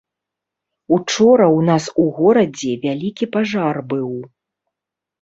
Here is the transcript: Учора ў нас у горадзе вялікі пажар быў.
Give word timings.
Учора 0.97 1.45
ў 1.57 1.59
нас 1.69 1.85
у 2.05 2.07
горадзе 2.17 2.73
вялікі 2.89 3.25
пажар 3.39 3.75
быў. 3.97 4.11